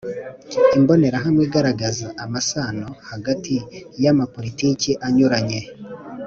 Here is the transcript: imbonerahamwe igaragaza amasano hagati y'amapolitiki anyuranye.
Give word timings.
imbonerahamwe 0.77 1.41
igaragaza 1.47 2.07
amasano 2.23 2.87
hagati 3.09 3.55
y'amapolitiki 4.03 4.91
anyuranye. 5.05 5.61